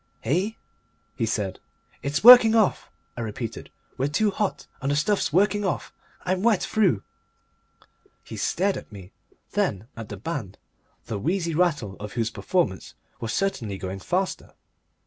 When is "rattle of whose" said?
11.53-12.31